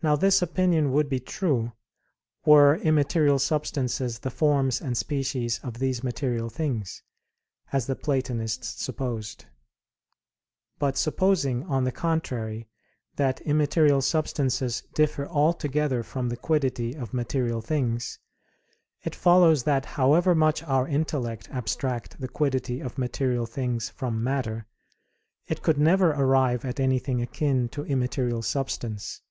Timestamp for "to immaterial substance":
27.70-29.22